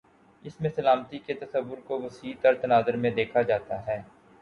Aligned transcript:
اس 0.45 0.59
میں 0.61 0.69
سلامتی 0.75 1.19
کے 1.19 1.33
تصور 1.33 1.77
کو 1.85 2.01
وسیع 2.01 2.33
تر 2.41 2.53
تناظر 2.61 2.95
میں 2.95 3.11
دیکھا 3.11 3.41
جاتا 3.43 3.85
ہے۔ 3.87 4.01